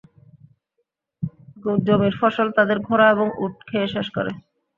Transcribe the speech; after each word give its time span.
জমির 1.85 2.15
ফসল, 2.21 2.47
তাদের 2.57 2.77
ঘোড়া 2.79 3.07
এবং 3.09 3.27
উট 3.43 3.55
খেয়ে 3.67 3.87
শেষ 3.95 4.07
করে। 4.15 4.31